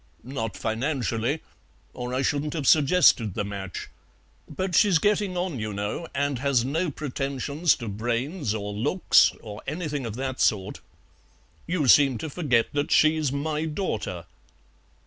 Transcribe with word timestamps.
"Not 0.23 0.57
financially, 0.57 1.43
or 1.93 2.11
I 2.11 2.23
shouldn't 2.23 2.53
have 2.55 2.65
suggested 2.65 3.35
the 3.35 3.43
match. 3.43 3.87
But 4.49 4.73
she's 4.73 4.97
getting 4.97 5.37
on, 5.37 5.59
you 5.59 5.73
know, 5.73 6.07
and 6.15 6.39
has 6.39 6.65
no 6.65 6.89
pretensions 6.89 7.75
to 7.75 7.87
brains 7.87 8.55
or 8.55 8.73
looks 8.73 9.31
or 9.43 9.61
anything 9.67 10.07
of 10.07 10.15
that 10.15 10.39
sort." 10.41 10.79
"You 11.67 11.87
seem 11.87 12.17
to 12.17 12.31
forget 12.31 12.73
that 12.73 12.89
she's 12.89 13.31
my 13.31 13.65
daughter." 13.65 14.25